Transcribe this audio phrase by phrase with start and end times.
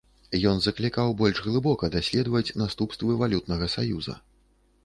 [0.51, 4.21] Ён заклікаў больш глыбока даследаваць наступствы валютнага саюза.